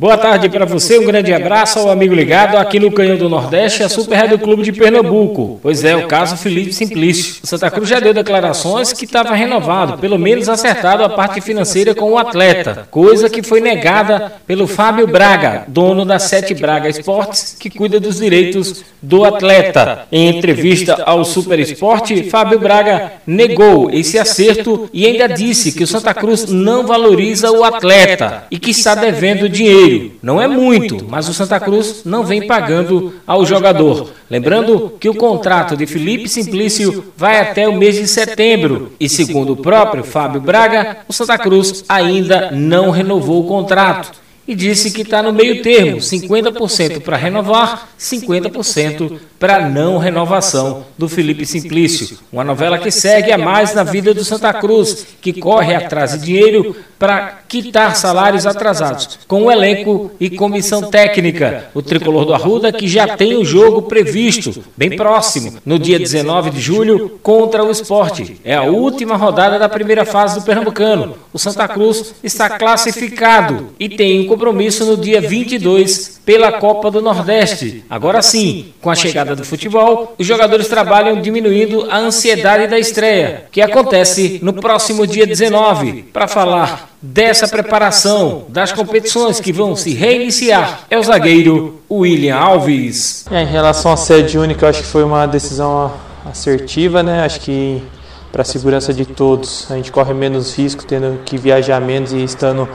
Boa 0.00 0.16
tarde 0.16 0.48
para 0.48 0.64
você, 0.64 0.98
um 0.98 1.04
grande 1.04 1.34
abraço 1.34 1.78
ao 1.78 1.90
amigo 1.90 2.14
ligado 2.14 2.56
aqui 2.56 2.80
no 2.80 2.90
Canhão 2.90 3.18
do 3.18 3.28
Nordeste, 3.28 3.82
a 3.82 3.90
Super 3.90 4.20
Red 4.20 4.28
do 4.28 4.38
Clube 4.38 4.62
de 4.62 4.72
Pernambuco. 4.72 5.60
Pois 5.62 5.84
é, 5.84 5.94
o 5.94 6.08
caso 6.08 6.34
Felipe 6.34 6.72
Simplício. 6.72 7.42
O 7.44 7.46
Santa 7.46 7.70
Cruz 7.70 7.90
já 7.90 8.00
deu 8.00 8.14
declarações 8.14 8.90
que 8.94 9.04
estava 9.04 9.34
renovado, 9.34 9.98
pelo 9.98 10.18
menos 10.18 10.48
acertado 10.48 11.04
a 11.04 11.10
parte 11.10 11.42
financeira 11.42 11.94
com 11.94 12.10
o 12.10 12.18
atleta, 12.18 12.88
coisa 12.90 13.28
que 13.28 13.42
foi 13.42 13.60
negada 13.60 14.32
pelo 14.46 14.66
Fábio 14.66 15.06
Braga, 15.06 15.64
dono 15.68 16.06
da 16.06 16.18
Sete 16.18 16.54
Braga 16.54 16.88
Esportes, 16.88 17.54
que 17.60 17.68
cuida 17.68 18.00
dos 18.00 18.16
direitos 18.16 18.82
do 19.00 19.26
atleta. 19.26 20.06
Em 20.10 20.38
entrevista 20.38 21.02
ao 21.04 21.22
Super 21.22 21.60
Esporte, 21.60 22.30
Fábio 22.30 22.58
Braga 22.58 23.12
negou 23.26 23.90
esse 23.90 24.18
acerto 24.18 24.88
e 24.90 25.06
ainda 25.06 25.28
disse 25.28 25.70
que 25.70 25.84
o 25.84 25.86
Santa 25.86 26.14
Cruz 26.14 26.46
não 26.46 26.86
valoriza 26.86 27.52
o 27.52 27.62
atleta 27.62 28.44
e 28.50 28.58
que 28.58 28.70
está 28.70 28.94
devendo 28.94 29.50
dinheiro 29.50 29.81
não 30.22 30.40
é 30.40 30.46
muito, 30.46 31.06
mas 31.08 31.28
o 31.28 31.34
Santa 31.34 31.58
Cruz 31.60 32.02
não 32.04 32.24
vem 32.24 32.46
pagando 32.46 33.14
ao 33.26 33.44
jogador. 33.44 34.10
Lembrando 34.30 34.94
que 34.98 35.08
o 35.08 35.14
contrato 35.14 35.76
de 35.76 35.86
Felipe 35.86 36.28
Simplício 36.28 37.12
vai 37.16 37.40
até 37.40 37.68
o 37.68 37.76
mês 37.76 37.96
de 37.96 38.06
setembro. 38.06 38.92
e, 38.98 39.08
segundo 39.08 39.52
o 39.52 39.56
próprio 39.56 40.04
Fábio 40.04 40.40
Braga, 40.40 40.98
o 41.08 41.12
Santa 41.12 41.38
Cruz 41.38 41.84
ainda 41.88 42.50
não 42.50 42.90
renovou 42.90 43.44
o 43.44 43.48
contrato. 43.48 44.20
e 44.46 44.56
disse 44.56 44.90
que 44.90 45.02
está 45.02 45.22
no 45.22 45.32
meio 45.32 45.62
termo, 45.62 45.98
50% 45.98 47.00
para 47.00 47.16
renovar, 47.16 47.88
50% 47.96 49.18
para 49.42 49.68
não 49.68 49.98
renovação 49.98 50.84
do 50.96 51.08
Felipe 51.08 51.44
Simplício. 51.44 52.16
Uma 52.32 52.44
novela 52.44 52.78
que 52.78 52.92
segue 52.92 53.32
a 53.32 53.36
mais 53.36 53.74
na 53.74 53.82
vida 53.82 54.14
do 54.14 54.22
Santa 54.22 54.54
Cruz, 54.54 55.04
que 55.20 55.32
corre 55.32 55.74
atrás 55.74 56.12
de 56.12 56.26
dinheiro 56.26 56.76
para 56.96 57.40
quitar 57.48 57.96
salários 57.96 58.46
atrasados, 58.46 59.18
com 59.26 59.42
o 59.42 59.50
elenco 59.50 60.12
e 60.20 60.30
comissão 60.30 60.82
técnica. 60.82 61.64
O 61.74 61.82
tricolor 61.82 62.24
do 62.24 62.32
Arruda 62.32 62.70
que 62.70 62.86
já 62.86 63.16
tem 63.16 63.34
o 63.34 63.44
jogo 63.44 63.82
previsto, 63.82 64.62
bem 64.76 64.94
próximo, 64.94 65.54
no 65.66 65.76
dia 65.76 65.98
19 65.98 66.50
de 66.50 66.60
julho, 66.60 67.18
contra 67.20 67.64
o 67.64 67.70
esporte. 67.72 68.40
É 68.44 68.54
a 68.54 68.62
última 68.62 69.16
rodada 69.16 69.58
da 69.58 69.68
primeira 69.68 70.04
fase 70.04 70.38
do 70.38 70.46
Pernambucano. 70.46 71.16
O 71.32 71.38
Santa 71.40 71.66
Cruz 71.66 72.14
está 72.22 72.48
classificado 72.48 73.70
e 73.76 73.88
tem 73.88 74.20
um 74.20 74.28
compromisso 74.28 74.84
no 74.86 74.96
dia 74.96 75.20
22 75.20 76.21
pela 76.24 76.52
Copa 76.52 76.90
do 76.90 77.00
Nordeste. 77.00 77.84
Agora 77.88 78.22
sim, 78.22 78.72
com 78.80 78.90
a 78.90 78.94
chegada 78.94 79.34
do 79.34 79.44
futebol, 79.44 80.14
os 80.18 80.26
jogadores 80.26 80.68
trabalham 80.68 81.20
diminuindo 81.20 81.86
a 81.90 81.98
ansiedade 81.98 82.66
da 82.66 82.78
estreia, 82.78 83.44
que 83.50 83.60
acontece 83.60 84.38
no 84.42 84.52
próximo 84.52 85.06
dia 85.06 85.26
19. 85.26 86.04
Para 86.12 86.28
falar 86.28 86.90
dessa 87.00 87.48
preparação 87.48 88.44
das 88.48 88.72
competições 88.72 89.40
que 89.40 89.52
vão 89.52 89.74
se 89.74 89.92
reiniciar, 89.92 90.84
é 90.88 90.98
o 90.98 91.02
zagueiro 91.02 91.80
William 91.90 92.36
Alves. 92.36 93.26
É, 93.30 93.42
em 93.42 93.46
relação 93.46 93.92
à 93.92 93.96
sede 93.96 94.38
única, 94.38 94.68
acho 94.68 94.82
que 94.82 94.88
foi 94.88 95.02
uma 95.02 95.26
decisão 95.26 95.92
assertiva, 96.24 97.02
né? 97.02 97.24
Acho 97.24 97.40
que 97.40 97.82
para 98.30 98.42
a 98.42 98.44
segurança 98.44 98.94
de 98.94 99.04
todos, 99.04 99.70
a 99.70 99.76
gente 99.76 99.92
corre 99.92 100.14
menos 100.14 100.56
risco 100.56 100.86
tendo 100.86 101.20
que 101.24 101.36
viajar 101.36 101.80
menos 101.80 102.12
e 102.12 102.22
estando 102.22 102.68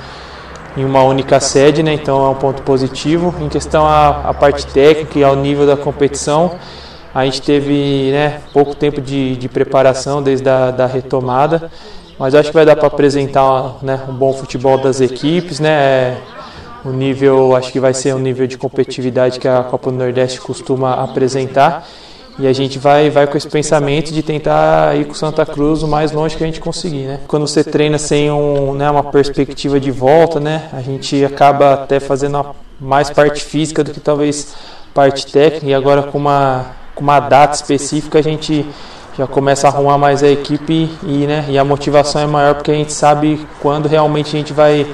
em 0.78 0.86
uma 0.86 1.03
única 1.03 1.39
sede, 1.39 1.81
né? 1.81 1.94
então 1.94 2.23
é 2.23 2.30
um 2.30 2.36
ponto 2.36 2.61
positivo. 2.61 3.33
Em 3.42 3.50
questão 3.50 3.86
à, 3.86 4.30
à 4.30 4.33
parte 4.33 4.67
técnica 4.67 5.17
e 5.17 5.23
ao 5.23 5.36
nível 5.36 5.66
da 5.66 5.75
competição, 5.75 6.52
a 7.14 7.25
gente 7.25 7.42
teve 7.42 8.11
né, 8.11 8.42
pouco 8.53 8.75
tempo 8.75 9.02
de, 9.02 9.36
de 9.36 9.50
preparação 9.50 10.21
desde 10.21 10.48
a 10.48 10.70
da 10.70 10.86
retomada, 10.86 11.71
mas 12.20 12.36
acho 12.36 12.49
que 12.49 12.54
vai 12.54 12.66
dar 12.66 12.76
para 12.76 12.87
apresentar 12.87 13.77
né, 13.82 13.99
um 14.08 14.14
bom 14.14 14.32
futebol 14.33 14.77
das 14.77 15.02
equipes, 15.02 15.60
né? 15.60 16.17
O 16.86 16.89
nível, 16.89 17.55
acho 17.55 17.71
que 17.71 17.80
vai 17.80 17.93
ser 17.93 18.14
um 18.14 18.20
nível 18.20 18.45
de 18.45 18.58
competitividade 18.58 19.39
que 19.39 19.48
a 19.48 19.64
Copa 19.64 19.92
do 19.92 19.98
Nordeste 19.98 20.39
costuma 20.39 20.93
apresentar. 20.93 21.87
E 22.39 22.45
a 22.45 22.53
gente 22.53 22.77
vai, 22.77 23.09
vai 23.09 23.25
com 23.25 23.36
esse 23.36 23.48
pensamento 23.48 24.14
de 24.14 24.21
tentar 24.21 24.95
ir 24.95 25.05
com 25.05 25.14
Santa 25.15 25.43
Cruz 25.43 25.81
o 25.81 25.87
mais 25.87 26.11
longe 26.11 26.37
que 26.37 26.43
a 26.43 26.45
gente 26.45 26.59
conseguir, 26.59 27.05
né? 27.05 27.20
Quando 27.27 27.48
você 27.48 27.64
treina 27.64 27.98
sem 27.98 28.30
um, 28.30 28.73
né, 28.73 28.89
uma 28.92 29.03
perspectiva 29.03 29.80
de 29.80 29.89
volta, 29.89 30.39
né? 30.39 30.70
A 30.71 30.81
gente 30.81 31.25
acaba 31.25 31.73
até 31.73 31.99
fazendo 31.99 32.45
mais 32.80 33.09
parte 33.09 33.43
física 33.43 33.83
do 33.83 33.92
que 33.92 33.99
talvez 33.99 34.55
parte 34.93 35.25
técnica. 35.31 35.65
E 35.65 35.73
agora 35.73 36.03
com 36.03 36.17
uma, 36.20 36.67
com 36.93 37.02
uma 37.02 37.20
data 37.20 37.55
específica 37.55 38.20
a 38.20 38.21
gente 38.21 38.64
já 39.17 39.25
começa 39.25 39.67
a 39.67 39.71
arrumar 39.71 39.98
mais 39.98 40.21
a 40.21 40.27
equipe 40.27 40.92
e, 41.02 41.25
né, 41.25 41.43
e 41.49 41.58
a 41.58 41.64
motivação 41.64 42.21
é 42.21 42.27
maior 42.27 42.54
porque 42.54 42.69
a 42.69 42.75
gente 42.75 42.93
sabe 42.93 43.48
quando 43.59 43.87
realmente 43.87 44.27
a 44.36 44.39
gente 44.39 44.54
vai, 44.54 44.86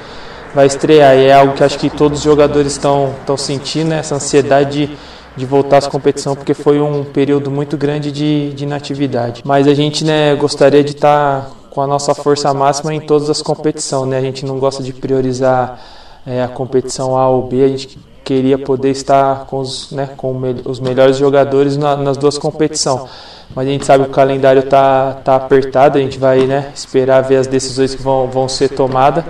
vai 0.54 0.64
estrear. 0.64 1.14
E 1.14 1.26
é 1.26 1.34
algo 1.34 1.52
que 1.52 1.62
acho 1.62 1.78
que 1.78 1.90
todos 1.90 2.20
os 2.20 2.24
jogadores 2.24 2.72
estão 2.72 3.14
sentindo, 3.36 3.88
né, 3.88 3.98
essa 3.98 4.14
ansiedade 4.14 4.86
de 4.86 4.96
de 5.36 5.44
voltar 5.44 5.78
às 5.78 5.86
competição, 5.86 6.36
porque 6.36 6.54
foi 6.54 6.80
um 6.80 7.04
período 7.04 7.50
muito 7.50 7.76
grande 7.76 8.12
de, 8.12 8.52
de 8.52 8.64
inatividade. 8.64 9.42
Mas 9.44 9.66
a 9.66 9.74
gente 9.74 10.04
né, 10.04 10.34
gostaria 10.36 10.82
de 10.84 10.92
estar 10.92 11.50
com 11.70 11.80
a 11.80 11.86
nossa 11.86 12.14
força 12.14 12.54
máxima 12.54 12.94
em 12.94 13.00
todas 13.00 13.28
as 13.28 13.42
competições. 13.42 14.08
Né? 14.08 14.18
A 14.18 14.20
gente 14.20 14.46
não 14.46 14.58
gosta 14.58 14.82
de 14.82 14.92
priorizar 14.92 15.80
é, 16.24 16.42
a 16.42 16.48
competição 16.48 17.18
A 17.18 17.28
ou 17.28 17.42
B, 17.42 17.64
a 17.64 17.68
gente 17.68 17.98
queria 18.22 18.56
poder 18.56 18.90
estar 18.90 19.44
com 19.46 19.58
os, 19.58 19.90
né, 19.90 20.08
com 20.16 20.40
os 20.64 20.80
melhores 20.80 21.18
jogadores 21.18 21.76
na, 21.76 21.96
nas 21.96 22.16
duas 22.16 22.38
competições. 22.38 23.10
Mas 23.54 23.68
a 23.68 23.70
gente 23.70 23.84
sabe 23.84 24.04
que 24.04 24.10
o 24.10 24.12
calendário 24.12 24.60
está 24.60 25.12
tá 25.12 25.36
apertado, 25.36 25.98
a 25.98 26.00
gente 26.00 26.18
vai 26.18 26.46
né, 26.46 26.70
esperar 26.74 27.20
ver 27.22 27.36
as 27.36 27.46
decisões 27.46 27.94
que 27.94 28.02
vão, 28.02 28.26
vão 28.28 28.48
ser 28.48 28.70
tomadas. 28.70 29.24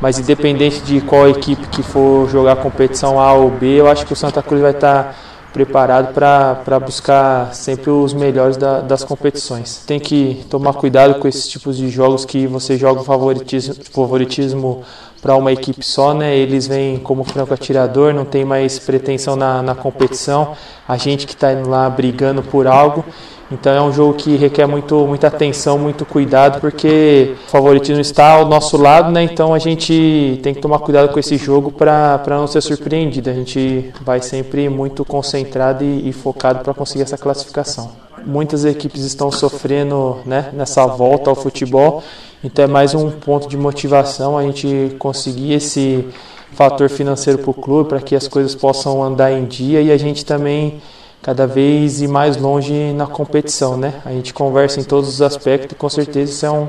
Mas 0.00 0.18
independente 0.18 0.80
de 0.80 1.00
qual 1.00 1.28
equipe 1.28 1.68
que 1.68 1.80
for 1.80 2.28
jogar 2.28 2.52
a 2.52 2.56
competição 2.56 3.20
A 3.20 3.32
ou 3.34 3.48
B, 3.50 3.80
eu 3.80 3.88
acho 3.88 4.04
que 4.04 4.12
o 4.12 4.16
Santa 4.16 4.42
Cruz 4.42 4.60
vai 4.60 4.72
estar 4.72 5.04
tá 5.04 5.14
preparado 5.52 6.14
para 6.14 6.80
buscar 6.80 7.54
sempre 7.54 7.90
os 7.90 8.14
melhores 8.14 8.56
da, 8.56 8.80
das 8.80 9.04
competições. 9.04 9.84
Tem 9.86 10.00
que 10.00 10.44
tomar 10.48 10.72
cuidado 10.74 11.20
com 11.20 11.28
esses 11.28 11.46
tipos 11.46 11.76
de 11.76 11.88
jogos 11.88 12.24
que 12.24 12.46
você 12.46 12.76
joga 12.78 13.02
favoritismo, 13.02 13.74
favoritismo 13.92 14.82
para 15.20 15.36
uma 15.36 15.52
equipe 15.52 15.84
só, 15.84 16.12
né? 16.12 16.36
Eles 16.36 16.66
vêm 16.66 16.98
como 16.98 17.22
franco 17.22 17.54
atirador, 17.54 18.12
não 18.12 18.24
tem 18.24 18.44
mais 18.44 18.78
pretensão 18.78 19.36
na, 19.36 19.62
na 19.62 19.74
competição. 19.74 20.56
A 20.88 20.96
gente 20.96 21.26
que 21.26 21.34
está 21.34 21.52
indo 21.52 21.68
lá 21.68 21.88
brigando 21.88 22.42
por 22.42 22.66
algo 22.66 23.04
então 23.52 23.72
é 23.72 23.82
um 23.82 23.92
jogo 23.92 24.14
que 24.14 24.36
requer 24.36 24.66
muito, 24.66 25.06
muita 25.06 25.26
atenção, 25.26 25.78
muito 25.78 26.06
cuidado, 26.06 26.60
porque 26.60 27.34
o 27.46 27.50
favoritismo 27.50 28.00
está 28.00 28.32
ao 28.32 28.46
nosso 28.46 28.76
lado, 28.76 29.12
né? 29.12 29.22
Então 29.22 29.52
a 29.52 29.58
gente 29.58 30.40
tem 30.42 30.54
que 30.54 30.60
tomar 30.60 30.78
cuidado 30.78 31.12
com 31.12 31.18
esse 31.20 31.36
jogo 31.36 31.70
para 31.70 32.20
não 32.28 32.46
ser 32.46 32.62
surpreendido. 32.62 33.28
A 33.28 33.34
gente 33.34 33.92
vai 34.00 34.22
sempre 34.22 34.68
muito 34.68 35.04
concentrado 35.04 35.84
e, 35.84 36.08
e 36.08 36.12
focado 36.12 36.60
para 36.60 36.72
conseguir 36.72 37.02
essa 37.02 37.18
classificação. 37.18 37.92
Muitas 38.24 38.64
equipes 38.64 39.02
estão 39.04 39.30
sofrendo 39.30 40.18
né, 40.24 40.50
nessa 40.52 40.86
volta 40.86 41.28
ao 41.28 41.36
futebol, 41.36 42.02
então 42.42 42.64
é 42.64 42.68
mais 42.68 42.94
um 42.94 43.10
ponto 43.10 43.48
de 43.48 43.56
motivação 43.56 44.38
a 44.38 44.42
gente 44.42 44.94
conseguir 44.98 45.54
esse 45.54 46.08
fator 46.52 46.88
financeiro 46.88 47.38
para 47.38 47.50
o 47.50 47.54
clube, 47.54 47.88
para 47.88 48.00
que 48.00 48.14
as 48.14 48.28
coisas 48.28 48.54
possam 48.54 49.02
andar 49.02 49.32
em 49.32 49.44
dia 49.44 49.80
e 49.80 49.90
a 49.90 49.96
gente 49.96 50.24
também 50.24 50.80
cada 51.22 51.46
vez 51.46 52.02
ir 52.02 52.08
mais 52.08 52.36
longe 52.36 52.92
na 52.92 53.06
competição, 53.06 53.76
né? 53.76 54.02
A 54.04 54.10
gente 54.10 54.34
conversa 54.34 54.80
em 54.80 54.84
todos 54.84 55.08
os 55.08 55.22
aspectos 55.22 55.72
e 55.72 55.74
com 55.76 55.88
certeza 55.88 56.32
isso 56.32 56.44
é 56.44 56.50
um, 56.50 56.68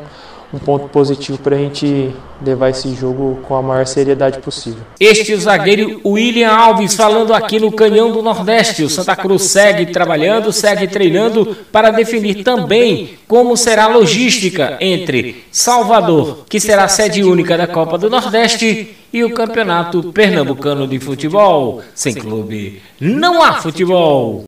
um 0.54 0.60
ponto 0.60 0.88
positivo 0.90 1.40
para 1.40 1.56
a 1.56 1.60
gente 1.60 2.12
levar 2.46 2.70
esse 2.70 2.94
jogo 2.94 3.40
com 3.48 3.56
a 3.56 3.62
maior 3.62 3.88
seriedade 3.88 4.40
possível. 4.40 4.84
Este 5.00 5.34
é 5.34 5.38
zagueiro 5.38 6.00
William 6.06 6.52
Alves 6.52 6.94
falando 6.94 7.34
aqui 7.34 7.60
no 7.60 7.72
Canhão 7.72 8.12
do 8.12 8.22
Nordeste. 8.22 8.84
O 8.84 8.90
Santa 8.90 9.16
Cruz 9.16 9.44
segue 9.44 9.88
trabalhando, 9.88 10.54
segue 10.54 10.88
treinando 10.88 11.58
para 11.72 11.90
definir 11.90 12.44
também 12.44 13.18
como 13.28 13.58
será 13.58 13.86
a 13.86 13.96
logística 13.96 14.78
entre 14.80 15.44
Salvador, 15.52 16.46
que 16.48 16.60
será 16.60 16.84
a 16.84 16.90
sede 16.90 17.24
única 17.24 17.58
da 17.58 17.66
Copa 17.66 17.98
do 17.98 18.10
Nordeste, 18.10 18.96
e 19.12 19.24
o 19.24 19.32
Campeonato 19.32 20.12
Pernambucano 20.12 20.88
de 20.88 21.00
Futebol. 21.00 21.84
Sem 21.94 22.16
clube, 22.16 22.82
não 23.00 23.44
há 23.44 23.54
futebol. 23.54 24.44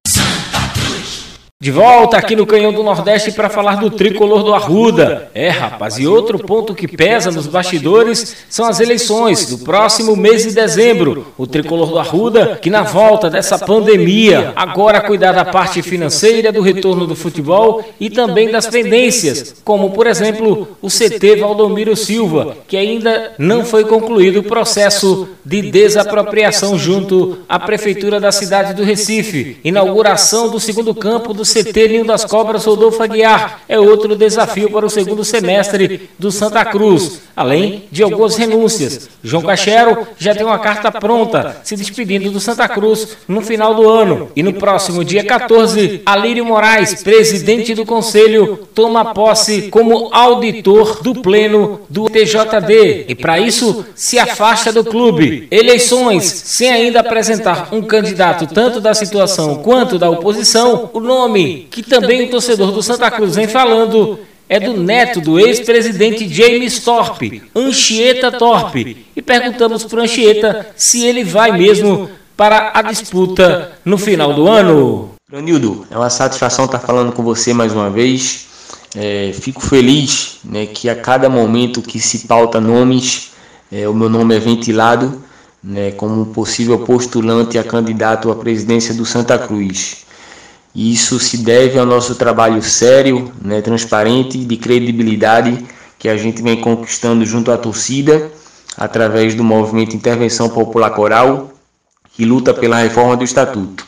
De 1.66 1.72
volta 1.72 2.16
aqui 2.16 2.36
no 2.36 2.46
Canhão 2.46 2.72
do 2.72 2.84
Nordeste 2.84 3.32
para 3.32 3.50
falar 3.50 3.78
do 3.78 3.90
tricolor 3.90 4.44
do 4.44 4.54
Arruda. 4.54 5.32
É, 5.34 5.50
rapaz, 5.50 5.98
e 5.98 6.06
outro 6.06 6.38
ponto 6.38 6.76
que 6.76 6.88
pesa 6.88 7.32
nos 7.32 7.48
bastidores 7.48 8.36
são 8.48 8.68
as 8.68 8.80
eleições 8.80 9.48
do 9.48 9.58
próximo 9.58 10.16
mês 10.16 10.44
de 10.44 10.54
dezembro. 10.54 11.26
O 11.36 11.48
tricolor 11.48 11.90
do 11.90 11.98
Arruda, 11.98 12.60
que 12.62 12.70
na 12.70 12.84
volta 12.84 13.32
dessa 13.32 13.58
pandemia, 13.58 14.54
agora 14.56 15.02
cuidar 15.02 15.32
da 15.32 15.44
parte 15.44 15.82
financeira 15.82 16.52
do 16.52 16.62
retorno 16.62 17.08
do 17.08 17.16
futebol 17.16 17.84
e 18.00 18.12
também 18.12 18.52
das 18.52 18.68
pendências, 18.68 19.56
como 19.66 19.90
por 19.90 20.06
exemplo 20.06 20.68
o 20.84 20.88
CT 20.88 21.38
Valdomiro 21.38 21.96
Silva, 21.96 22.58
que 22.68 22.78
ainda 22.78 23.34
não 23.40 23.66
foi 23.66 23.86
concluído 23.86 24.42
o 24.42 24.44
processo 24.44 25.30
de 25.44 25.64
desapropriação 25.64 26.78
junto 26.78 27.40
à 27.50 27.58
prefeitura 27.60 28.20
da 28.20 28.32
cidade 28.32 28.76
do 28.76 28.84
Recife, 28.84 29.58
inauguração 29.64 30.48
do 30.48 30.60
segundo 30.60 30.94
campo 30.94 31.34
do 31.34 31.55
CT 31.56 31.88
Ninho 31.88 32.06
das 32.06 32.26
Cobras 32.26 32.66
Rodolfo 32.66 33.02
Aguiar 33.02 33.62
é 33.70 33.80
outro 33.80 34.14
desafio 34.14 34.70
para 34.70 34.86
o 34.86 34.90
segundo 34.90 35.24
semestre 35.24 36.10
do 36.20 36.30
Santa 36.30 36.66
Cruz, 36.66 37.22
além 37.34 37.86
de 37.90 38.04
algumas 38.04 38.36
renúncias. 38.36 39.10
João 39.24 39.42
Cachero 39.42 40.06
já 40.18 40.36
tem 40.36 40.46
uma 40.46 40.60
carta 40.60 40.92
pronta, 40.92 41.58
se 41.64 41.78
despedindo 41.78 42.30
do 42.30 42.42
Santa 42.42 42.68
Cruz 42.68 43.16
no 43.26 43.40
final 43.40 43.74
do 43.74 43.90
ano. 43.90 44.30
E 44.36 44.44
no 44.44 44.52
próximo 44.54 45.04
dia 45.06 45.24
14, 45.24 46.02
Alírio 46.06 46.46
Moraes, 46.46 47.02
presidente 47.02 47.74
do 47.74 47.86
Conselho, 47.86 48.68
toma 48.74 49.14
posse 49.14 49.70
como 49.70 50.10
auditor 50.12 51.02
do 51.02 51.22
Pleno 51.22 51.82
do 51.90 52.10
TJD. 52.10 53.06
E 53.08 53.16
para 53.16 53.40
isso, 53.40 53.86
se 53.96 54.20
afasta 54.20 54.74
do 54.74 54.84
clube. 54.84 55.48
Eleições, 55.50 56.26
sem 56.26 56.70
ainda 56.70 57.00
apresentar 57.00 57.70
um 57.72 57.82
candidato 57.82 58.46
tanto 58.54 58.82
da 58.82 58.94
situação 58.94 59.56
quanto 59.56 59.98
da 59.98 60.10
oposição, 60.10 60.90
o 60.94 61.00
nome 61.00 61.45
que 61.70 61.84
também 61.84 62.28
o 62.28 62.30
torcedor 62.30 62.72
do 62.72 62.82
Santa 62.82 63.10
Cruz 63.12 63.36
vem 63.36 63.48
falando 63.48 64.20
é 64.48 64.60
do 64.60 64.78
neto 64.78 65.20
do 65.20 65.40
ex-presidente 65.40 66.32
James 66.32 66.80
Thorpe, 66.80 67.44
Anchieta 67.56 68.32
Thorpe, 68.32 69.06
e 69.16 69.22
perguntamos 69.22 69.84
para 69.84 70.04
Anchieta 70.04 70.68
se 70.76 71.04
ele 71.04 71.24
vai 71.24 71.52
mesmo 71.58 72.10
para 72.38 72.72
a 72.74 72.82
disputa 72.82 73.72
no 73.84 73.98
final 73.98 74.34
do 74.34 74.48
ano. 74.48 75.12
Granildo, 75.30 75.88
é 75.90 75.98
uma 75.98 76.10
satisfação 76.10 76.66
estar 76.66 76.80
falando 76.80 77.12
com 77.12 77.24
você 77.24 77.54
mais 77.54 77.74
uma 77.74 77.90
vez. 77.90 78.46
É, 78.96 79.34
fico 79.34 79.62
feliz 79.62 80.38
né, 80.44 80.66
que 80.68 80.88
a 80.88 80.96
cada 80.96 81.28
momento 81.28 81.82
que 81.82 82.00
se 82.00 82.28
pauta 82.28 82.62
nomes, 82.62 83.32
é, 83.72 83.90
o 83.90 83.94
meu 83.94 84.10
nome 84.10 84.36
é 84.36 84.40
ventilado 84.40 85.22
né, 85.62 85.92
como 85.92 86.28
possível 86.28 86.80
postulante 86.80 87.58
a 87.58 87.64
candidato 87.64 88.32
à 88.32 88.36
presidência 88.36 88.94
do 88.94 89.06
Santa 89.06 89.38
Cruz. 89.38 90.05
Isso 90.76 91.20
se 91.20 91.38
deve 91.38 91.80
ao 91.80 91.86
nosso 91.86 92.16
trabalho 92.16 92.62
sério, 92.62 93.32
né, 93.42 93.62
transparente, 93.62 94.38
de 94.38 94.58
credibilidade 94.58 95.66
que 95.98 96.10
a 96.10 96.18
gente 96.18 96.42
vem 96.42 96.60
conquistando 96.60 97.26
junto 97.26 97.50
à 97.50 97.58
torcida, 97.58 98.30
através 98.76 99.34
do 99.34 99.44
movimento 99.44 99.96
Intervenção 99.96 100.50
Popular 100.50 100.90
Coral, 100.90 101.50
que 102.12 102.26
luta 102.26 102.54
pela 102.54 102.78
reforma 102.78 103.16
do 103.16 103.24
Estatuto. 103.24 103.86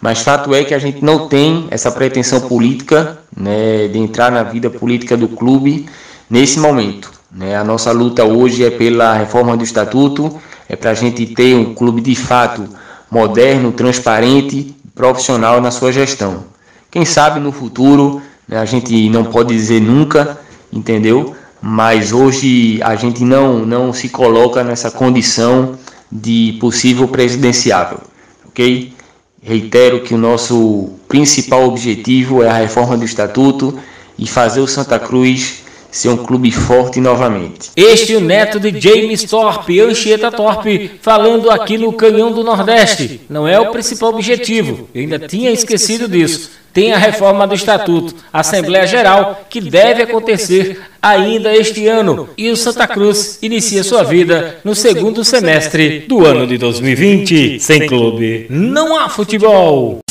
Mas 0.00 0.20
fato 0.20 0.54
é 0.54 0.62
que 0.62 0.74
a 0.74 0.78
gente 0.78 1.04
não 1.04 1.28
tem 1.28 1.66
essa 1.70 1.90
pretensão 1.90 2.40
política 2.42 3.18
né, 3.36 3.88
de 3.88 3.98
entrar 3.98 4.30
na 4.30 4.44
vida 4.44 4.70
política 4.70 5.16
do 5.16 5.26
clube 5.26 5.86
nesse 6.30 6.58
momento. 6.60 7.10
Né? 7.32 7.56
A 7.56 7.64
nossa 7.64 7.90
luta 7.90 8.24
hoje 8.24 8.64
é 8.64 8.70
pela 8.70 9.12
reforma 9.12 9.56
do 9.56 9.64
Estatuto, 9.64 10.40
é 10.68 10.76
para 10.76 10.92
a 10.92 10.94
gente 10.94 11.26
ter 11.26 11.56
um 11.56 11.74
clube 11.74 12.00
de 12.00 12.14
fato 12.14 12.68
moderno, 13.10 13.72
transparente 13.72 14.74
profissional 14.94 15.60
na 15.60 15.70
sua 15.70 15.92
gestão. 15.92 16.44
Quem 16.90 17.04
sabe 17.04 17.40
no 17.40 17.52
futuro, 17.52 18.20
né, 18.46 18.58
a 18.58 18.64
gente 18.64 19.08
não 19.08 19.24
pode 19.24 19.54
dizer 19.54 19.80
nunca, 19.80 20.38
entendeu? 20.72 21.34
Mas 21.60 22.12
hoje 22.12 22.80
a 22.82 22.96
gente 22.96 23.24
não, 23.24 23.64
não 23.64 23.92
se 23.92 24.08
coloca 24.08 24.62
nessa 24.64 24.90
condição 24.90 25.78
de 26.10 26.56
possível 26.60 27.08
presidenciável, 27.08 28.00
ok? 28.46 28.92
Reitero 29.40 30.02
que 30.02 30.14
o 30.14 30.18
nosso 30.18 30.90
principal 31.08 31.64
objetivo 31.64 32.42
é 32.42 32.48
a 32.48 32.54
reforma 32.54 32.96
do 32.96 33.04
estatuto 33.04 33.78
e 34.18 34.26
fazer 34.28 34.60
o 34.60 34.68
Santa 34.68 34.98
Cruz 34.98 35.61
ser 35.92 36.08
um 36.08 36.16
clube 36.16 36.50
forte 36.50 37.00
novamente. 37.00 37.70
Este 37.76 38.14
é 38.14 38.16
o 38.16 38.20
neto 38.20 38.58
de 38.58 38.80
James 38.80 39.24
Thorpe, 39.24 39.78
Anchieta 39.78 40.32
Thorpe, 40.32 40.90
falando 41.02 41.50
aqui 41.50 41.76
no 41.76 41.92
Canhão 41.92 42.32
do 42.32 42.42
Nordeste. 42.42 43.20
Não 43.28 43.46
é 43.46 43.60
o 43.60 43.70
principal 43.70 44.14
objetivo, 44.14 44.88
eu 44.94 45.02
ainda 45.02 45.18
tinha 45.18 45.50
esquecido 45.50 46.08
disso. 46.08 46.62
Tem 46.72 46.90
a 46.90 46.96
reforma 46.96 47.46
do 47.46 47.54
Estatuto, 47.54 48.14
Assembleia 48.32 48.86
Geral, 48.86 49.44
que 49.50 49.60
deve 49.60 50.04
acontecer 50.04 50.80
ainda 51.02 51.54
este 51.54 51.86
ano. 51.86 52.30
E 52.38 52.48
o 52.48 52.56
Santa 52.56 52.86
Cruz 52.86 53.38
inicia 53.42 53.84
sua 53.84 54.02
vida 54.02 54.56
no 54.64 54.74
segundo 54.74 55.22
semestre 55.22 56.06
do 56.08 56.24
ano 56.24 56.46
de 56.46 56.56
2020. 56.56 57.60
Sem 57.60 57.86
clube, 57.86 58.46
não 58.48 58.98
há 58.98 59.10
futebol. 59.10 60.01